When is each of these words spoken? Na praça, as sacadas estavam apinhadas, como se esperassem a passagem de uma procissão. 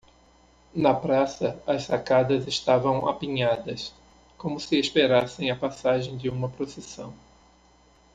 Na 0.75 0.93
praça, 0.95 1.61
as 1.67 1.83
sacadas 1.85 2.47
estavam 2.47 3.07
apinhadas, 3.07 3.93
como 4.35 4.59
se 4.59 4.79
esperassem 4.79 5.51
a 5.51 5.55
passagem 5.55 6.17
de 6.17 6.27
uma 6.27 6.49
procissão. 6.49 7.13